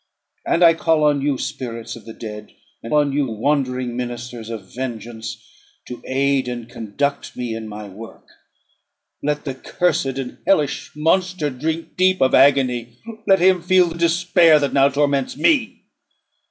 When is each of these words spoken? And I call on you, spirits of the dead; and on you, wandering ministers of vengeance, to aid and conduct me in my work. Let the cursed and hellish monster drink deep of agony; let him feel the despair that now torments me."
And 0.47 0.63
I 0.63 0.73
call 0.73 1.03
on 1.03 1.21
you, 1.21 1.37
spirits 1.37 1.95
of 1.95 2.05
the 2.05 2.13
dead; 2.13 2.53
and 2.81 2.91
on 2.91 3.13
you, 3.13 3.27
wandering 3.27 3.95
ministers 3.95 4.49
of 4.49 4.73
vengeance, 4.73 5.47
to 5.85 6.01
aid 6.05 6.47
and 6.47 6.67
conduct 6.67 7.37
me 7.37 7.53
in 7.53 7.67
my 7.67 7.87
work. 7.87 8.27
Let 9.21 9.45
the 9.45 9.53
cursed 9.53 10.17
and 10.17 10.39
hellish 10.47 10.89
monster 10.95 11.51
drink 11.51 11.97
deep 11.97 12.19
of 12.19 12.33
agony; 12.33 12.97
let 13.27 13.37
him 13.37 13.61
feel 13.61 13.89
the 13.89 13.97
despair 13.99 14.57
that 14.57 14.73
now 14.73 14.89
torments 14.89 15.37
me." 15.37 15.83